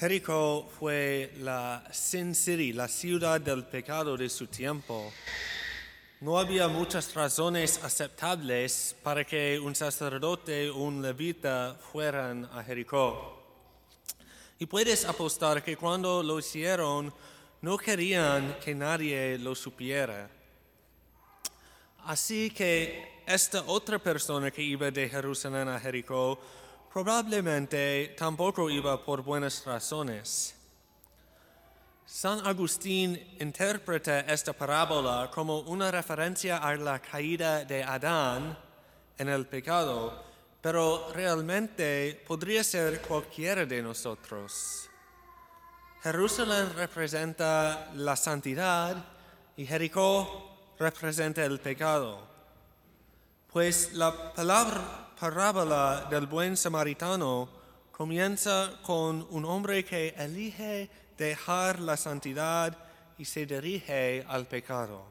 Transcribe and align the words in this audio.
Jericó 0.00 0.66
fue 0.78 1.30
la 1.40 1.84
Sin 1.92 2.34
City, 2.34 2.72
la 2.72 2.88
ciudad 2.88 3.38
del 3.38 3.64
pecado 3.66 4.16
de 4.16 4.30
su 4.30 4.46
tiempo. 4.46 5.12
No 6.22 6.38
había 6.38 6.68
muchas 6.68 7.12
razones 7.12 7.78
aceptables 7.84 8.96
para 9.02 9.26
que 9.26 9.60
un 9.60 9.74
sacerdote 9.74 10.70
o 10.70 10.78
un 10.78 11.02
levita 11.02 11.78
fueran 11.92 12.48
a 12.50 12.64
Jericó. 12.64 13.42
Y 14.58 14.64
puedes 14.64 15.04
apostar 15.04 15.62
que 15.62 15.76
cuando 15.76 16.22
lo 16.22 16.38
hicieron 16.38 17.12
no 17.60 17.76
querían 17.76 18.56
que 18.58 18.74
nadie 18.74 19.36
lo 19.36 19.54
supiera. 19.54 20.30
Así 22.06 22.48
que 22.48 23.20
esta 23.26 23.64
otra 23.66 23.98
persona 23.98 24.50
que 24.50 24.62
iba 24.62 24.90
de 24.90 25.10
Jerusalén 25.10 25.68
a 25.68 25.78
Jericó 25.78 26.40
probablemente 26.92 28.14
tampoco 28.18 28.68
iba 28.68 29.04
por 29.04 29.22
buenas 29.22 29.64
razones. 29.64 30.54
San 32.04 32.44
Agustín 32.44 33.36
interpreta 33.38 34.20
esta 34.20 34.52
parábola 34.52 35.30
como 35.32 35.60
una 35.60 35.92
referencia 35.92 36.58
a 36.58 36.74
la 36.74 36.98
caída 36.98 37.64
de 37.64 37.84
Adán 37.84 38.58
en 39.16 39.28
el 39.28 39.46
pecado, 39.46 40.24
pero 40.60 41.12
realmente 41.14 42.20
podría 42.26 42.64
ser 42.64 43.00
cualquiera 43.02 43.64
de 43.64 43.80
nosotros. 43.80 44.90
Jerusalén 46.02 46.74
representa 46.74 47.92
la 47.94 48.16
santidad 48.16 49.04
y 49.56 49.64
Jericó 49.64 50.74
representa 50.78 51.44
el 51.44 51.60
pecado. 51.60 52.26
Pues 53.52 53.92
la 53.92 54.32
palabra, 54.32 55.09
parábola 55.20 56.06
del 56.08 56.26
buen 56.26 56.56
samaritano 56.56 57.46
comienza 57.92 58.72
con 58.82 59.26
un 59.28 59.44
hombre 59.44 59.84
que 59.84 60.14
elige 60.16 60.88
dejar 61.18 61.78
la 61.78 61.98
santidad 61.98 62.74
y 63.18 63.26
se 63.26 63.44
dirige 63.44 64.24
al 64.26 64.46
pecado. 64.46 65.02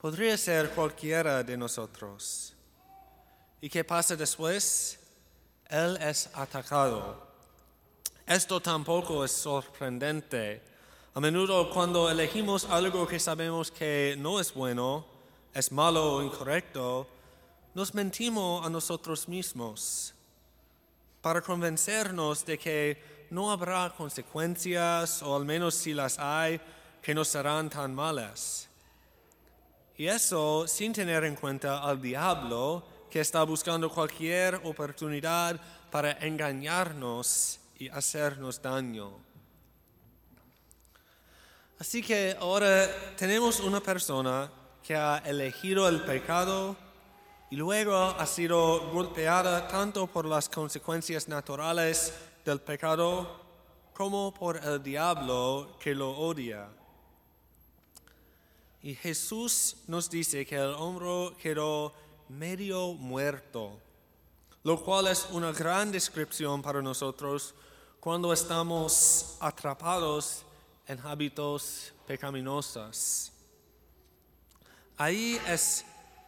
Podría 0.00 0.38
ser 0.38 0.70
cualquiera 0.70 1.42
de 1.42 1.56
nosotros. 1.56 2.54
¿Y 3.60 3.68
qué 3.68 3.82
pasa 3.82 4.14
después? 4.14 5.00
Él 5.68 5.98
es 6.00 6.30
atacado. 6.32 7.26
Esto 8.24 8.60
tampoco 8.60 9.24
es 9.24 9.32
sorprendente. 9.32 10.62
A 11.12 11.18
menudo 11.18 11.70
cuando 11.70 12.08
elegimos 12.08 12.64
algo 12.66 13.04
que 13.08 13.18
sabemos 13.18 13.72
que 13.72 14.14
no 14.16 14.38
es 14.38 14.54
bueno, 14.54 15.04
es 15.52 15.72
malo 15.72 16.12
o 16.12 16.22
incorrecto, 16.22 17.08
nos 17.76 17.92
mentimos 17.92 18.64
a 18.64 18.70
nosotros 18.70 19.28
mismos 19.28 20.14
para 21.20 21.42
convencernos 21.42 22.42
de 22.46 22.56
que 22.56 23.26
no 23.28 23.52
habrá 23.52 23.92
consecuencias, 23.94 25.22
o 25.22 25.36
al 25.36 25.44
menos 25.44 25.74
si 25.74 25.92
las 25.92 26.18
hay, 26.18 26.58
que 27.02 27.14
no 27.14 27.22
serán 27.22 27.68
tan 27.68 27.94
malas. 27.94 28.66
Y 29.98 30.06
eso 30.06 30.66
sin 30.66 30.94
tener 30.94 31.24
en 31.24 31.36
cuenta 31.36 31.82
al 31.82 32.00
diablo 32.00 32.82
que 33.10 33.20
está 33.20 33.42
buscando 33.42 33.90
cualquier 33.90 34.54
oportunidad 34.64 35.60
para 35.90 36.12
engañarnos 36.12 37.60
y 37.78 37.90
hacernos 37.90 38.62
daño. 38.62 39.18
Así 41.78 42.02
que 42.02 42.34
ahora 42.40 42.88
tenemos 43.18 43.60
una 43.60 43.82
persona 43.82 44.50
que 44.82 44.96
ha 44.96 45.18
elegido 45.18 45.86
el 45.86 46.00
pecado 46.04 46.85
y 47.50 47.56
luego 47.56 47.96
ha 47.96 48.26
sido 48.26 48.90
golpeada 48.90 49.68
tanto 49.68 50.06
por 50.06 50.24
las 50.24 50.48
consecuencias 50.48 51.28
naturales 51.28 52.12
del 52.44 52.60
pecado 52.60 53.40
como 53.94 54.34
por 54.34 54.56
el 54.56 54.82
diablo 54.82 55.76
que 55.78 55.94
lo 55.94 56.10
odia. 56.10 56.68
Y 58.82 58.94
Jesús 58.94 59.76
nos 59.86 60.10
dice 60.10 60.44
que 60.44 60.56
el 60.56 60.74
hombre 60.74 61.36
quedó 61.40 61.94
medio 62.28 62.92
muerto, 62.94 63.80
lo 64.64 64.82
cual 64.82 65.06
es 65.06 65.26
una 65.30 65.52
gran 65.52 65.92
descripción 65.92 66.62
para 66.62 66.82
nosotros 66.82 67.54
cuando 68.00 68.32
estamos 68.32 69.36
atrapados 69.40 70.42
en 70.86 71.00
hábitos 71.00 71.92
pecaminosos. 72.06 73.32
Ahí 74.96 75.40
es 75.48 75.84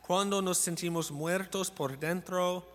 cuando 0.09 0.41
nos 0.41 0.57
sentimos 0.57 1.11
muertos 1.11 1.71
por 1.71 1.99
dentro, 1.99 2.67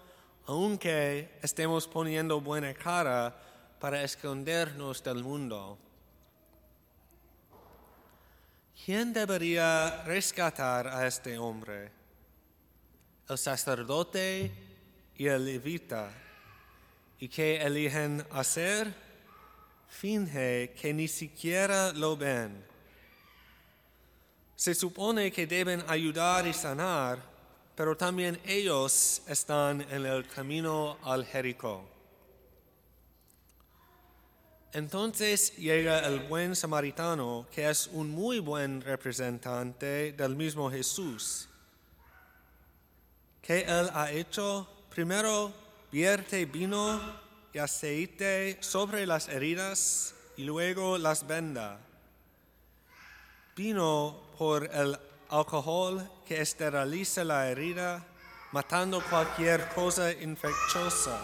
aunque 0.45 1.39
estemos 1.41 1.87
poniendo 1.87 2.39
buena 2.39 2.75
cara 2.75 3.35
para 3.79 4.03
escondernos 4.03 5.03
del 5.03 5.23
mundo. 5.23 5.79
¿Quién 8.85 9.13
debería 9.13 10.03
rescatar 10.03 10.87
a 10.87 11.07
este 11.07 11.39
hombre? 11.39 11.91
El 13.27 13.39
sacerdote 13.39 14.51
y 15.17 15.25
el 15.25 15.43
levita. 15.43 16.11
¿Y 17.19 17.29
qué 17.29 17.63
eligen 17.63 18.23
hacer? 18.29 18.93
Finge 19.87 20.75
que 20.79 20.93
ni 20.93 21.07
siquiera 21.07 21.93
lo 21.93 22.15
ven 22.15 22.72
se 24.63 24.73
supone 24.73 25.29
que 25.29 25.45
deben 25.45 25.83
ayudar 25.89 26.47
y 26.47 26.53
sanar, 26.53 27.19
pero 27.75 27.97
también 27.97 28.39
ellos 28.45 29.21
están 29.27 29.81
en 29.91 30.05
el 30.05 30.25
camino 30.25 30.97
al 31.03 31.25
Jericó. 31.25 31.83
Entonces 34.71 35.57
llega 35.57 36.07
el 36.07 36.21
buen 36.29 36.55
samaritano, 36.55 37.45
que 37.51 37.69
es 37.69 37.87
un 37.87 38.09
muy 38.09 38.39
buen 38.39 38.79
representante 38.79 40.13
del 40.13 40.33
mismo 40.37 40.71
Jesús. 40.71 41.49
¿Qué 43.41 43.65
él 43.67 43.89
ha 43.93 44.13
hecho? 44.13 44.65
Primero 44.89 45.51
vierte 45.91 46.45
vino 46.45 47.01
y 47.51 47.57
aceite 47.57 48.59
sobre 48.61 49.05
las 49.05 49.27
heridas 49.27 50.15
y 50.37 50.45
luego 50.45 50.97
las 50.97 51.27
venda. 51.27 51.81
Vino 53.57 54.22
por 54.37 54.65
el 54.65 54.97
alcohol 55.29 56.07
que 56.25 56.41
esteriliza 56.41 57.23
la 57.23 57.49
herida, 57.49 58.05
matando 58.51 59.01
cualquier 59.09 59.67
cosa 59.69 60.11
infecciosa. 60.11 61.19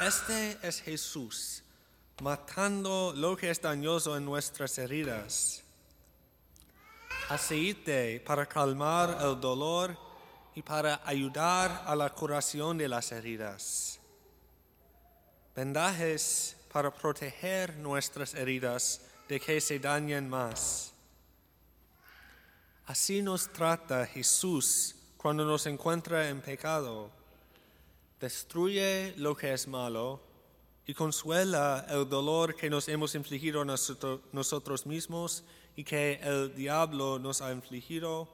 Este 0.00 0.58
es 0.62 0.80
Jesús, 0.80 1.62
matando 2.20 3.12
lo 3.16 3.36
que 3.36 3.50
es 3.50 3.60
dañoso 3.60 4.16
en 4.16 4.24
nuestras 4.24 4.76
heridas. 4.78 5.62
Aceite 7.28 8.20
para 8.20 8.46
calmar 8.46 9.18
el 9.20 9.40
dolor 9.40 9.96
y 10.54 10.62
para 10.62 11.00
ayudar 11.04 11.84
a 11.86 11.96
la 11.96 12.10
curación 12.10 12.76
de 12.76 12.88
las 12.88 13.12
heridas. 13.12 13.98
Vendajes 15.54 16.56
para 16.72 16.92
proteger 16.92 17.76
nuestras 17.76 18.34
heridas 18.34 19.00
de 19.28 19.38
que 19.40 19.60
se 19.60 19.78
dañen 19.78 20.28
más. 20.28 20.93
Así 22.86 23.22
nos 23.22 23.50
trata 23.50 24.06
Jesús 24.06 24.94
cuando 25.16 25.44
nos 25.46 25.64
encuentra 25.64 26.28
en 26.28 26.42
pecado. 26.42 27.10
Destruye 28.20 29.14
lo 29.16 29.34
que 29.34 29.54
es 29.54 29.66
malo 29.66 30.20
y 30.86 30.92
consuela 30.92 31.86
el 31.88 32.06
dolor 32.06 32.54
que 32.54 32.68
nos 32.68 32.86
hemos 32.88 33.14
infligido 33.14 33.64
nosotros 33.64 34.84
mismos 34.84 35.44
y 35.76 35.82
que 35.82 36.20
el 36.22 36.54
diablo 36.54 37.18
nos 37.18 37.40
ha 37.40 37.52
infligido 37.52 38.28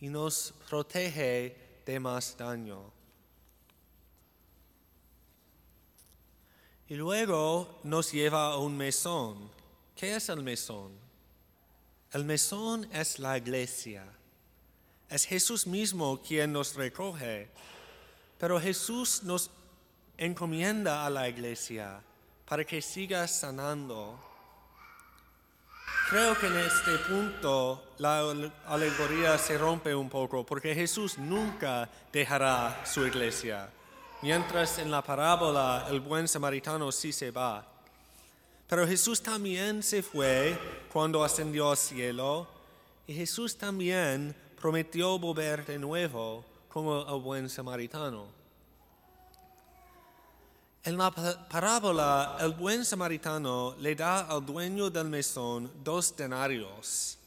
y 0.00 0.08
nos 0.08 0.52
protege 0.68 1.82
de 1.86 2.00
más 2.00 2.36
daño. 2.36 2.92
Y 6.88 6.96
luego 6.96 7.78
nos 7.84 8.10
lleva 8.10 8.48
a 8.48 8.56
un 8.56 8.76
mesón. 8.76 9.48
¿Qué 9.94 10.16
es 10.16 10.28
el 10.28 10.42
mesón? 10.42 11.09
El 12.12 12.24
mesón 12.24 12.88
es 12.92 13.20
la 13.20 13.38
iglesia. 13.38 14.04
Es 15.08 15.24
Jesús 15.24 15.66
mismo 15.66 16.20
quien 16.20 16.52
nos 16.52 16.74
recoge, 16.74 17.48
pero 18.36 18.60
Jesús 18.60 19.22
nos 19.22 19.50
encomienda 20.18 21.06
a 21.06 21.10
la 21.10 21.28
iglesia 21.28 22.00
para 22.46 22.64
que 22.64 22.82
siga 22.82 23.28
sanando. 23.28 24.18
Creo 26.08 26.36
que 26.36 26.48
en 26.48 26.56
este 26.56 26.98
punto 27.08 27.94
la 27.98 28.34
alegoría 28.66 29.38
se 29.38 29.56
rompe 29.56 29.94
un 29.94 30.08
poco 30.08 30.44
porque 30.44 30.74
Jesús 30.74 31.16
nunca 31.16 31.88
dejará 32.12 32.84
su 32.84 33.06
iglesia, 33.06 33.70
mientras 34.20 34.78
en 34.80 34.90
la 34.90 35.02
parábola 35.02 35.86
el 35.88 36.00
buen 36.00 36.26
samaritano 36.26 36.90
sí 36.90 37.12
se 37.12 37.30
va. 37.30 37.64
Pero 38.70 38.86
Jesús 38.86 39.20
también 39.20 39.82
se 39.82 40.00
fue 40.02 40.56
cuando 40.92 41.24
ascendió 41.24 41.70
al 41.72 41.76
cielo 41.76 42.46
y 43.06 43.14
Jesús 43.14 43.58
también 43.58 44.34
prometió 44.60 45.18
volver 45.18 45.66
de 45.66 45.76
nuevo 45.78 46.44
como 46.68 47.00
el 47.12 47.20
buen 47.20 47.50
samaritano. 47.50 48.26
En 50.84 50.96
la 50.96 51.10
pa- 51.10 51.48
parábola, 51.48 52.36
el 52.40 52.52
buen 52.52 52.84
samaritano 52.84 53.74
le 53.80 53.94
da 53.96 54.20
al 54.20 54.46
dueño 54.46 54.88
del 54.88 55.08
mesón 55.08 55.70
dos 55.82 56.16
denarios. 56.16 57.18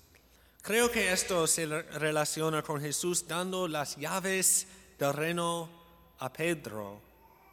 Creo 0.62 0.89
que 0.89 1.12
esto 1.12 1.46
se 1.46 1.66
re- 1.66 1.84
relaciona 2.00 2.63
con 2.63 2.80
Jesús 2.80 3.28
dando 3.28 3.68
las 3.68 3.98
llaves 3.98 4.66
del 4.98 5.12
reino 5.13 5.69
a 6.19 6.31
Pedro 6.31 7.01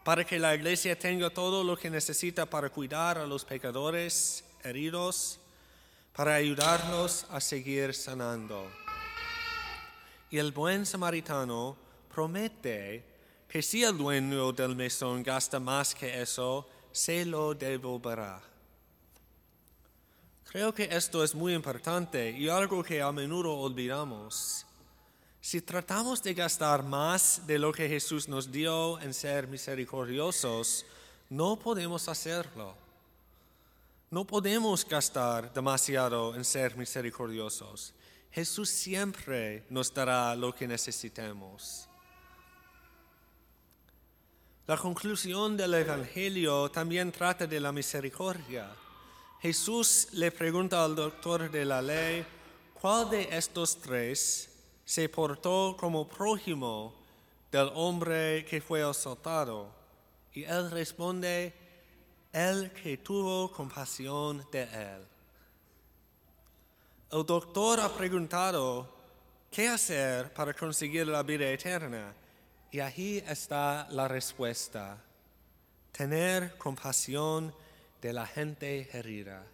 para 0.04 0.24
que 0.24 0.38
la 0.38 0.54
iglesia 0.54 0.98
tenga 0.98 1.30
todo 1.30 1.62
lo 1.62 1.76
que 1.76 1.90
necesita 1.90 2.46
para 2.46 2.70
cuidar 2.70 3.18
a 3.18 3.26
los 3.26 3.44
pecadores 3.44 4.44
heridos, 4.64 5.38
para 6.14 6.34
ayudarlos 6.34 7.26
a 7.30 7.40
seguir 7.40 7.94
sanando. 7.94 8.70
Y 10.30 10.38
el 10.38 10.52
buen 10.52 10.86
samaritano 10.86 11.76
promete 12.14 13.04
que 13.48 13.62
si 13.62 13.82
el 13.82 13.98
dueño 13.98 14.52
del 14.52 14.76
mesón 14.76 15.22
gasta 15.22 15.58
más 15.58 15.94
que 15.94 16.22
eso, 16.22 16.68
se 16.92 17.24
lo 17.24 17.54
devolverá. 17.54 18.40
Creo 20.50 20.74
que 20.74 20.88
esto 20.90 21.22
es 21.22 21.34
muy 21.34 21.54
importante 21.54 22.30
y 22.30 22.48
algo 22.48 22.82
que 22.82 23.02
a 23.02 23.12
menudo 23.12 23.52
olvidamos. 23.54 24.66
Si 25.40 25.62
tratamos 25.62 26.22
de 26.22 26.34
gastar 26.34 26.82
más 26.82 27.46
de 27.46 27.58
lo 27.58 27.72
que 27.72 27.88
Jesús 27.88 28.28
nos 28.28 28.52
dio 28.52 29.00
en 29.00 29.14
ser 29.14 29.48
misericordiosos, 29.48 30.84
no 31.30 31.58
podemos 31.58 32.08
hacerlo. 32.08 32.74
No 34.10 34.26
podemos 34.26 34.86
gastar 34.86 35.52
demasiado 35.54 36.34
en 36.34 36.44
ser 36.44 36.76
misericordiosos. 36.76 37.94
Jesús 38.30 38.68
siempre 38.68 39.64
nos 39.70 39.94
dará 39.94 40.34
lo 40.36 40.54
que 40.54 40.68
necesitemos. 40.68 41.88
La 44.66 44.76
conclusión 44.76 45.56
del 45.56 45.72
Evangelio 45.74 46.70
también 46.70 47.10
trata 47.10 47.46
de 47.46 47.60
la 47.60 47.72
misericordia. 47.72 48.70
Jesús 49.40 50.08
le 50.12 50.30
pregunta 50.30 50.84
al 50.84 50.94
doctor 50.94 51.50
de 51.50 51.64
la 51.64 51.80
ley, 51.80 52.26
¿cuál 52.74 53.08
de 53.08 53.28
estos 53.36 53.80
tres 53.80 54.49
se 54.90 55.08
portó 55.08 55.76
como 55.78 56.08
prójimo 56.08 56.92
del 57.52 57.70
hombre 57.76 58.44
que 58.44 58.60
fue 58.60 58.82
asaltado? 58.82 59.70
Y 60.34 60.42
él 60.42 60.68
responde, 60.68 61.54
el 62.32 62.72
que 62.72 62.96
tuvo 62.96 63.52
compasión 63.52 64.44
de 64.50 64.62
él. 64.64 65.06
El 67.12 67.24
doctor 67.24 67.78
ha 67.78 67.88
preguntado, 67.88 68.92
¿qué 69.48 69.68
hacer 69.68 70.32
para 70.32 70.54
conseguir 70.54 71.06
la 71.06 71.22
vida 71.22 71.48
eterna? 71.48 72.12
Y 72.72 72.80
ahí 72.80 73.22
está 73.28 73.86
la 73.90 74.08
respuesta, 74.08 75.00
tener 75.92 76.58
compasión 76.58 77.54
de 78.02 78.12
la 78.12 78.26
gente 78.26 78.88
herida. 78.92 79.46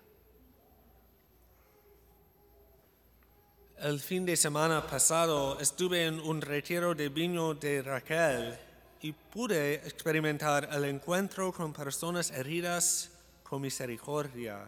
El 3.79 4.01
fin 4.01 4.25
de 4.25 4.39
semana 4.39 4.87
pasado 4.87 5.61
estuve 5.61 6.07
en 6.07 6.19
un 6.19 6.41
retiro 6.41 6.95
de 6.95 7.11
viño 7.11 7.53
de 7.53 7.83
Raquel 7.83 8.57
y 9.03 9.13
pude 9.13 9.75
experimentar 9.75 10.67
el 10.73 10.87
encuentro 10.87 11.53
con 11.53 11.75
personas 11.75 12.31
heridas 12.31 13.11
con 13.43 13.61
misericordia. 13.61 14.61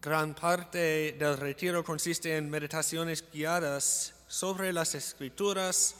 Gran 0.00 0.34
parte 0.34 1.16
del 1.18 1.36
retiro 1.36 1.82
consiste 1.82 2.36
en 2.36 2.48
meditaciones 2.48 3.24
guiadas 3.32 4.14
sobre 4.28 4.72
las 4.72 4.94
escrituras 4.94 5.96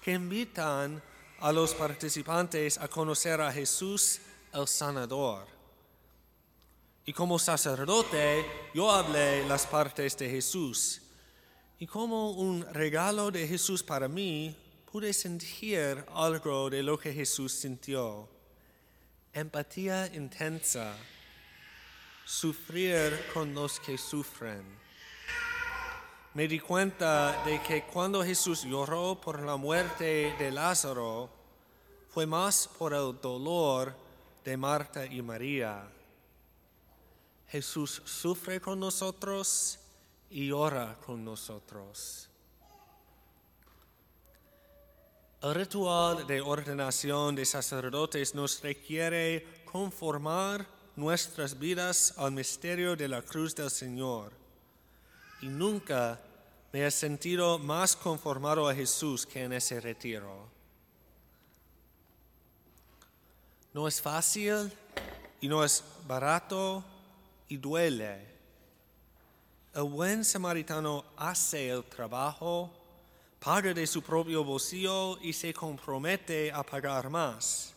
que 0.00 0.14
invitan 0.14 1.02
a 1.40 1.52
los 1.52 1.74
participantes 1.74 2.78
a 2.78 2.88
conocer 2.88 3.42
a 3.42 3.52
Jesús 3.52 4.18
el 4.54 4.66
sanador. 4.66 5.55
Y 7.08 7.12
como 7.12 7.38
sacerdote 7.38 8.44
yo 8.74 8.90
hablé 8.90 9.46
las 9.46 9.64
partes 9.64 10.18
de 10.18 10.28
Jesús. 10.28 11.00
Y 11.78 11.86
como 11.86 12.32
un 12.32 12.66
regalo 12.74 13.30
de 13.30 13.46
Jesús 13.46 13.84
para 13.84 14.08
mí, 14.08 14.56
pude 14.90 15.12
sentir 15.12 16.04
algo 16.12 16.68
de 16.68 16.82
lo 16.82 16.98
que 16.98 17.12
Jesús 17.12 17.52
sintió. 17.52 18.28
Empatía 19.32 20.12
intensa 20.14 20.96
sufrir 22.24 23.26
con 23.32 23.54
los 23.54 23.78
que 23.78 23.96
sufren. 23.96 24.64
Me 26.34 26.48
di 26.48 26.58
cuenta 26.58 27.44
de 27.44 27.62
que 27.62 27.84
cuando 27.84 28.24
Jesús 28.24 28.64
lloró 28.64 29.20
por 29.20 29.40
la 29.42 29.56
muerte 29.56 30.34
de 30.40 30.50
Lázaro, 30.50 31.30
fue 32.08 32.26
más 32.26 32.68
por 32.78 32.92
el 32.92 33.16
dolor 33.20 33.94
de 34.44 34.56
Marta 34.56 35.06
y 35.06 35.22
María. 35.22 35.88
Jesús 37.48 38.02
sufre 38.04 38.60
con 38.60 38.80
nosotros 38.80 39.78
y 40.30 40.50
ora 40.50 40.98
con 41.04 41.24
nosotros. 41.24 42.28
El 45.42 45.54
ritual 45.54 46.26
de 46.26 46.40
ordenación 46.40 47.36
de 47.36 47.44
sacerdotes 47.44 48.34
nos 48.34 48.60
requiere 48.62 49.64
conformar 49.64 50.66
nuestras 50.96 51.58
vidas 51.58 52.14
al 52.16 52.32
misterio 52.32 52.96
de 52.96 53.06
la 53.06 53.22
cruz 53.22 53.54
del 53.54 53.70
Señor. 53.70 54.32
Y 55.42 55.48
nunca 55.48 56.18
me 56.72 56.86
he 56.86 56.90
sentido 56.90 57.58
más 57.58 57.94
conformado 57.94 58.68
a 58.68 58.74
Jesús 58.74 59.26
que 59.26 59.44
en 59.44 59.52
ese 59.52 59.80
retiro. 59.80 60.48
No 63.72 63.86
es 63.86 64.00
fácil 64.00 64.72
y 65.40 65.48
no 65.48 65.62
es 65.62 65.84
barato 66.06 66.82
y 67.48 67.56
duele. 67.56 68.36
El 69.74 69.84
buen 69.84 70.24
samaritano 70.24 71.04
hace 71.16 71.68
el 71.68 71.84
trabajo, 71.84 72.70
paga 73.38 73.74
de 73.74 73.86
su 73.86 74.02
propio 74.02 74.42
bolsillo 74.42 75.18
y 75.20 75.32
se 75.32 75.52
compromete 75.52 76.50
a 76.50 76.62
pagar 76.62 77.10
más. 77.10 77.74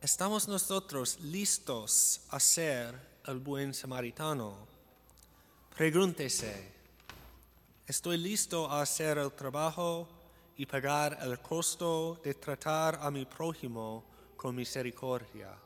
¿Estamos 0.00 0.48
nosotros 0.48 1.18
listos 1.20 2.20
a 2.28 2.38
ser 2.38 2.94
el 3.26 3.38
buen 3.38 3.72
samaritano? 3.72 4.66
Pregúntese, 5.74 6.72
¿estoy 7.86 8.18
listo 8.18 8.70
a 8.70 8.82
hacer 8.82 9.18
el 9.18 9.32
trabajo 9.32 10.06
y 10.56 10.66
pagar 10.66 11.18
el 11.22 11.40
costo 11.40 12.20
de 12.22 12.34
tratar 12.34 12.98
a 13.00 13.10
mi 13.10 13.24
prójimo 13.24 14.04
con 14.36 14.54
misericordia? 14.54 15.63